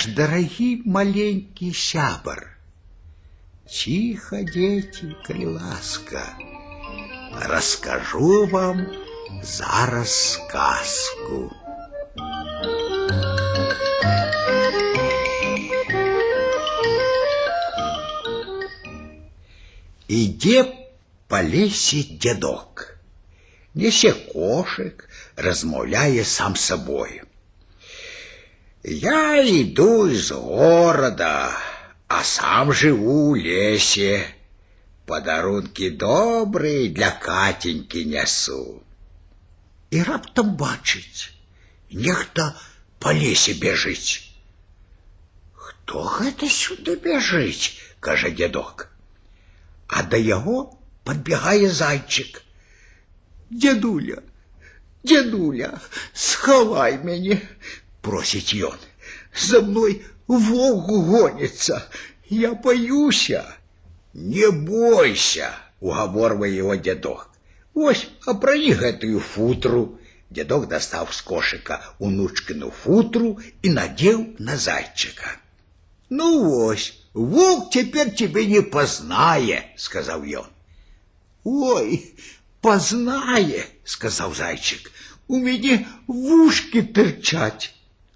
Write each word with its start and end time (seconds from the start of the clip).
Наш 0.00 0.06
дорогий 0.06 0.82
маленький 0.86 1.74
сябр. 1.74 2.56
Тихо, 3.68 4.36
дети, 4.42 5.14
коли 5.26 5.44
ласка. 5.44 6.38
Расскажу 7.42 8.46
вам 8.46 8.86
зараз 9.42 10.32
сказку. 10.32 11.50
Іде 20.08 20.64
по 21.26 21.36
лесі 21.36 22.18
дядок, 22.22 22.98
несе 23.74 24.12
кошик, 24.12 25.08
розмовляє 25.36 26.24
сам 26.24 26.56
собою. 26.56 27.22
Я 28.82 29.42
иду 29.42 30.06
из 30.06 30.30
города, 30.30 31.50
а 32.08 32.22
сам 32.22 32.72
живу 32.72 33.32
в 33.32 33.36
лесе. 33.36 34.26
Подарунки 35.06 35.90
добрые 35.90 36.88
для 36.88 37.10
Катеньки 37.10 37.98
несу. 38.04 38.82
І 39.90 40.02
раптом 40.02 40.56
бачить, 40.56 41.32
нехто 41.90 42.54
по 42.98 43.12
лесе 43.12 43.54
бежить. 43.54 44.30
Хто 45.52 46.02
гэта 46.04 46.48
сюди 46.48 46.96
бежить, 46.96 47.80
каже 48.00 48.30
дядок. 48.30 48.88
А 49.86 50.02
до 50.02 50.16
його 50.16 50.78
підбігає 51.04 51.70
зайчик. 51.70 52.42
Дядуля, 53.50 54.22
дядуля, 55.04 55.80
сховай 56.12 56.98
мене, 56.98 57.40
Просить 58.01 58.53
ён. 58.53 58.77
За 59.35 59.61
мной 59.61 60.05
волк 60.27 60.87
гонится, 60.87 61.87
я 62.29 62.53
боюся. 62.53 63.45
Не 64.13 64.51
бойся, 64.51 65.53
уговорывая 65.79 66.49
его 66.49 66.75
дедок. 66.75 67.29
Ось, 67.73 68.09
опрани 68.25 68.73
гэтую 68.73 69.19
футру. 69.19 69.99
Дедок 70.29 70.67
достал 70.67 71.07
с 71.07 71.21
кошика 71.21 71.81
унучкину 71.99 72.71
футру 72.71 73.39
и 73.61 73.69
надел 73.69 74.33
на 74.39 74.57
зайчика. 74.57 75.37
Ну 76.09 76.65
ось, 76.65 76.93
волк 77.13 77.71
теперь 77.71 78.13
тебе 78.13 78.45
не 78.45 78.61
познае, 78.61 79.71
сказал 79.77 80.23
ён. 80.23 80.47
Ой, 81.43 82.13
познае, 82.61 83.65
сказал 83.83 84.33
зайчик. 84.33 84.91
У 85.27 85.37
меня 85.37 85.87
в 86.07 86.13
ушки 86.13 86.81
торчать. 86.81 87.73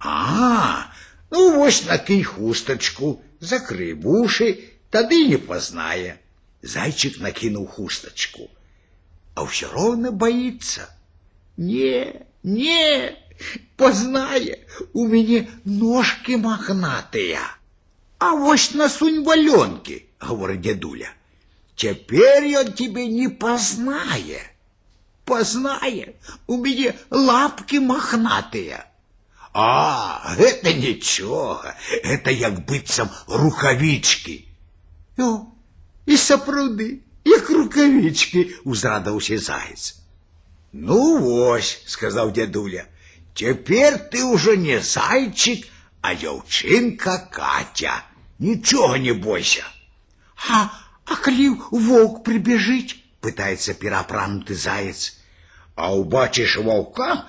А, 0.00 0.92
ну 1.30 1.56
вось 1.56 1.84
накинь 1.84 2.24
хусточку, 2.24 3.22
закрый 3.40 3.94
вуши, 3.94 4.70
тады 4.90 5.26
не 5.26 5.36
познае. 5.36 6.20
Зайчик 6.62 7.18
накинул 7.18 7.66
хусточку, 7.66 8.50
а 9.34 9.46
все 9.46 9.70
равно 9.72 10.10
боится. 10.10 10.90
Не, 11.56 12.26
не, 12.42 13.16
познае, 13.76 14.66
у 14.92 15.06
меня 15.06 15.48
ножки 15.64 16.32
мохнатые. 16.32 17.40
А 18.18 18.32
вось 18.32 18.74
насунь 18.74 19.22
валенки, 19.22 20.06
говорит 20.20 20.60
дедуля. 20.60 21.10
Теперь 21.76 22.56
он 22.56 22.72
тебе 22.72 23.06
не 23.06 23.28
познае. 23.28 24.42
Познае, 25.24 26.16
у 26.48 26.56
меня 26.56 26.96
лапки 27.10 27.76
мохнатые. 27.76 28.87
А, 29.53 30.35
это 30.37 30.73
ничего, 30.73 31.63
это 32.03 32.31
як 32.31 32.65
быццам 32.65 33.09
рукавички. 33.27 34.47
О, 35.17 35.45
і 36.05 36.17
сапраўды, 36.17 37.01
як 37.23 37.49
рукавички, 37.49 38.55
узрадаўся 38.63 39.37
заяц. 39.37 39.95
Ну 40.71 41.19
вось, 41.19 41.83
сказал 41.85 42.31
дядуля, 42.31 42.87
теперь 43.35 43.99
ты 44.11 44.23
уже 44.23 44.57
не 44.57 44.79
зайчик, 44.79 45.67
а 46.01 46.15
дзяўчынка 46.15 47.29
Катя. 47.31 48.03
Ничего 48.39 48.97
не 48.97 49.13
бойся. 49.13 49.63
А, 50.49 50.69
а 51.05 51.15
калі 51.15 51.49
волк 51.71 52.23
прибежит, 52.23 52.95
пытается 53.21 53.73
перапранутый 53.75 54.55
заяц. 54.55 55.19
А 55.75 55.95
убачишь 55.95 56.57
волка, 56.57 57.27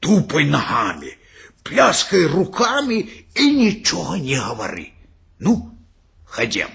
тупай 0.00 0.44
ногами, 0.44 1.18
пляскай 1.63 2.25
руками 2.25 3.25
и 3.35 3.51
ничего 3.51 4.15
не 4.15 4.35
говори. 4.35 4.93
Ну, 5.39 5.77
ходим. 6.25 6.69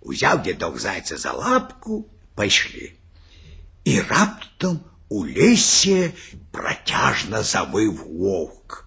Узяв 0.00 0.42
дедок 0.42 0.78
зайца 0.78 1.16
за 1.16 1.32
лапку, 1.32 2.08
пошли. 2.34 2.98
И 3.84 4.00
раптом 4.00 4.82
у 5.08 5.24
лесе 5.24 6.14
протяжно 6.52 7.42
завыв 7.42 8.02
волк. 8.04 8.86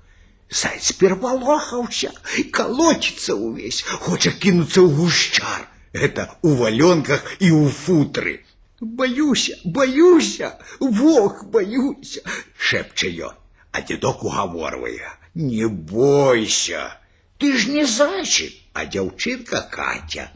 Заяц 0.50 0.92
переполохался, 0.94 2.12
колотится 2.52 3.36
увесь, 3.36 3.82
хочет 3.84 4.36
кинуться 4.36 4.82
в 4.82 4.96
гущар. 4.96 5.68
Это 5.92 6.38
у 6.42 6.56
валенках 6.56 7.24
и 7.40 7.52
у 7.52 7.68
футры. 7.68 8.46
Боюся, 8.80 9.58
боюся, 9.64 10.60
волк 10.80 11.46
боюся, 11.46 12.22
шепче 12.58 13.10
ён. 13.10 13.34
А 13.72 13.82
дедок 13.82 14.24
уговорывая, 14.24 15.18
не 15.34 15.68
бойся, 15.68 16.98
ты 17.38 17.56
ж 17.58 17.68
не 17.68 17.86
зайчик, 17.86 18.54
а 18.74 18.86
девчинка 18.86 19.62
Катя. 19.62 20.32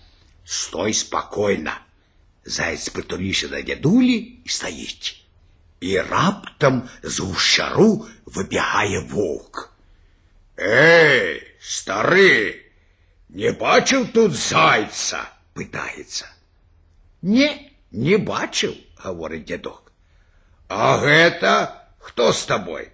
Стой 0.46 0.94
спокойно. 0.94 1.80
Заяц 2.44 2.90
притулился 2.90 3.48
до 3.50 3.62
дедули 3.62 4.42
и 4.44 4.48
стоит. 4.48 5.16
И 5.80 5.98
раптом 5.98 6.90
з 7.02 7.20
гущару 7.20 8.08
выбегає 8.26 9.00
волк. 9.08 9.74
Эй, 10.58 11.42
старый, 11.60 12.62
не 13.30 13.52
бачив 13.52 14.14
тут 14.14 14.34
зайца? 14.34 15.30
Питається. 15.54 16.30
Не, 17.22 17.72
не 17.92 18.18
бачив, 18.18 18.76
говорить 18.98 19.46
дедок. 19.46 19.92
А 20.68 20.98
гэта 20.98 21.88
кто 22.00 22.32
с 22.32 22.46
тобой? 22.46 22.92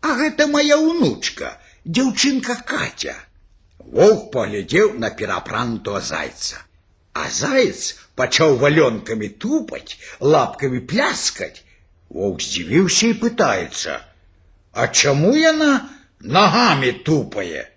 А 0.00 0.14
гэта 0.18 0.46
моя 0.46 0.78
унучка, 0.78 1.58
дзяўчынка 1.84 2.56
Катя. 2.66 3.16
Волк 3.78 4.30
поглядел 4.32 4.94
на 4.94 5.10
перапранутого 5.10 6.00
зайца. 6.00 6.56
А 7.12 7.28
заяц 7.30 7.96
пачаў 8.16 8.56
валенками 8.56 9.28
тупать, 9.28 9.98
лапками 10.20 10.80
пляскать. 10.80 11.64
Волк 12.08 12.40
здзівіўся 12.42 13.06
и 13.06 13.12
пытается, 13.14 14.00
А 14.72 14.88
чему 14.88 15.36
яна 15.36 15.88
ногами 16.20 16.92
тупае? 16.92 17.68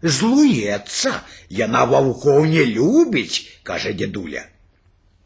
Злуецца, 0.00 1.12
яна 1.50 1.84
ваўкоў 1.90 2.46
не 2.46 2.64
любіць, 2.64 3.60
кажа 3.62 3.92
дедуля. 3.92 4.46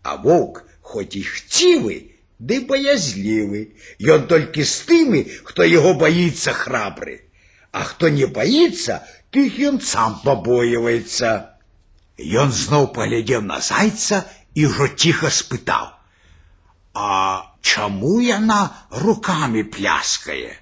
А 0.03 0.17
волк, 0.17 0.65
хоть 0.81 1.15
и 1.17 1.23
хцівы, 1.23 2.13
ды 2.39 2.61
баязлівы. 2.67 3.61
Ён 4.03 4.27
толькі 4.27 4.67
з 4.67 4.75
тымі, 4.89 5.21
хто 5.47 5.67
яго 5.69 5.95
баіцца 5.95 6.53
храбры. 6.53 7.21
А 7.73 7.85
хто 7.89 8.11
не 8.13 8.27
баіцца, 8.27 9.01
тых 9.31 9.59
ён 9.71 9.81
сам 9.81 10.19
пабоіваецца. 10.25 11.31
Ён 12.19 12.53
зноў 12.53 12.93
паглядзеў 12.97 13.47
на 13.49 13.61
зайца 13.65 14.25
і 14.55 14.67
ўжо 14.69 14.89
ціха 14.89 15.31
спытаў: « 15.33 16.95
А 16.95 17.49
чаму 17.63 18.21
яна 18.21 18.61
руками 18.91 19.63
пляскае? 19.65 20.59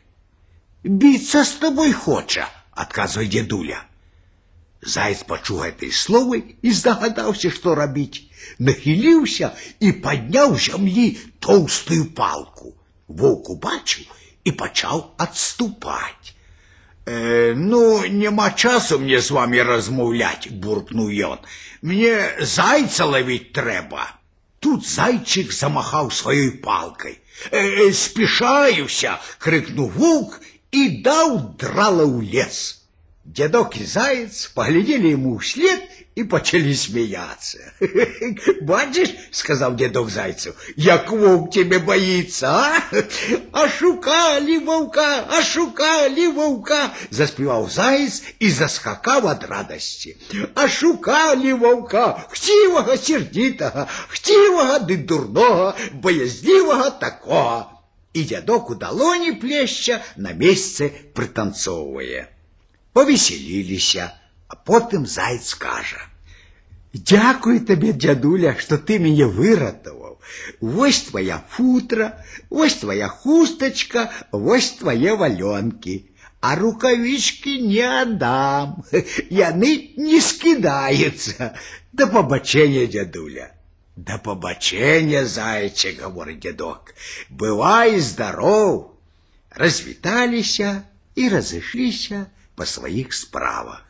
Біцца 0.85 1.45
з 1.45 1.53
тобой 1.65 1.93
хоча, 1.93 2.47
адказвае 2.73 3.27
дзедуля. 3.27 3.83
Заяц 4.81 5.25
пачуў 5.29 5.61
гэтыя 5.67 5.93
словы 5.93 6.41
і 6.65 6.73
здагадаўся, 6.73 7.51
што 7.53 7.75
рабіць. 7.77 8.25
Нахіліўся 8.59 9.53
і 9.85 9.93
падняў 10.05 10.57
зямлі 10.57 11.07
тоўстую 11.45 12.05
палку. 12.17 12.73
Воўк 13.09 13.51
убачыў 13.57 14.09
і 14.45 14.51
пачаў 14.63 15.05
адступаць. 15.19 16.33
Э, 17.05 17.55
ну, 17.57 18.07
няма 18.07 18.51
часу 18.51 18.99
мне 18.99 19.21
з 19.21 19.31
вами 19.31 19.63
размаўляць, 19.63 20.49
буркнуў 20.49 21.13
ён. 21.29 21.39
Мне 21.83 22.15
зайца 22.41 23.05
лавіць 23.05 23.53
трэба. 23.53 24.09
Тут 24.61 24.87
зайчик 24.87 25.53
замахаў 25.53 26.11
сваёй 26.11 26.51
палкай. 26.65 27.19
Э, 27.51 27.93
спешаюся, 27.93 29.19
крыкнуў 29.39 29.89
воўк 29.97 30.41
і 30.73 30.89
даў 31.05 31.57
драла 31.61 32.05
ў 32.05 32.21
лес. 32.33 32.84
Дедок 33.26 33.76
и 33.78 33.84
заяц 33.84 34.52
поглядели 34.54 35.08
ему 35.08 35.40
вслед 35.40 35.82
и 36.14 36.24
почали 36.24 36.74
смеяться. 36.74 37.58
«Бачишь,— 38.62 39.16
сказал 39.32 39.76
дедок 39.76 40.12
зайцу,— 40.12 40.54
як 40.76 41.10
вовк 41.12 41.52
тебе 41.52 41.80
боится, 41.80 42.50
а? 42.50 42.84
Ошукали 43.52 44.60
вовка, 44.60 45.26
ошукали 45.40 46.28
вовка!» 46.28 46.94
Заспевал 47.10 47.68
заяц 47.68 48.22
и 48.38 48.48
заскакал 48.52 49.28
от 49.28 49.44
радости. 49.44 50.18
Ошукали 50.54 51.52
вовка, 51.54 52.28
хтивого 52.30 52.96
сердитого, 52.96 53.90
хтивого 54.08 54.80
ды 54.82 54.98
дурного, 54.98 55.76
боязливого 55.94 56.92
такого. 56.92 57.72
И 58.14 58.22
дедок 58.22 58.70
у 58.70 58.76
долони 58.76 59.32
плеща 59.32 60.04
на 60.16 60.32
месте 60.32 60.94
пританцовывая 61.16 62.35
повеселіліся, 62.95 64.13
а 64.49 64.55
потым 64.57 65.07
заяц 65.07 65.55
кажа: « 65.55 66.95
Дякую 66.95 67.61
табе, 67.61 67.93
дядуля, 67.93 68.57
што 68.59 68.77
ты 68.77 68.99
мяне 68.99 69.27
выратаваў. 69.27 70.19
Вось 70.61 71.03
твоя 71.03 71.43
футра, 71.49 72.25
вось 72.51 72.75
твоя 72.83 73.09
хустачка, 73.09 74.11
вось 74.33 74.71
твае 74.81 75.15
валёнкі. 75.15 76.07
А 76.41 76.57
рукавічкі 76.57 77.55
не 77.69 77.85
аддам. 77.85 78.83
Яны 79.31 79.71
не 79.97 80.21
скідаюцца. 80.21 81.55
Да 81.93 82.07
пабачэння, 82.07 82.87
дядуля. 82.87 83.51
Да 83.97 84.17
пабачэння, 84.19 85.27
зайче, 85.27 85.93
гаворыць 86.01 86.41
дзядок. 86.41 86.95
Бывай 87.29 88.01
здароў. 88.01 88.97
Развіталіся 89.51 90.83
і 91.15 91.29
разышліся 91.29 92.27
по 92.55 92.67
своих 92.67 93.15
справах. 93.15 93.87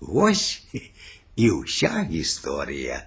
Вось 0.00 0.64
і 1.36 1.50
ўся 1.50 2.06
гісторыя 2.10 3.04